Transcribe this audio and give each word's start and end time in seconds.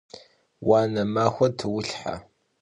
Vuane 0.65 1.01
maxue 1.13 1.47
tuulhhe! 1.59 2.13